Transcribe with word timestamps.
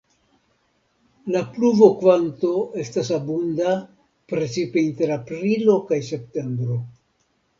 La 1.33 1.41
pluvokvanto 1.57 2.53
estas 2.85 3.11
abunda 3.19 3.75
precipe 4.33 4.85
inter 4.87 5.13
aprilo 5.19 5.77
kaj 5.91 6.03
septembro. 6.11 6.79